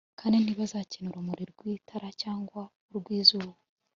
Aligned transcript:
kandi 0.19 0.35
ntibazakenera 0.39 1.13
urumuri 1.15 1.43
rw 1.51 1.61
itara 1.77 2.09
cyangwa 2.21 2.61
urw 2.95 3.07
izuba 3.19 3.53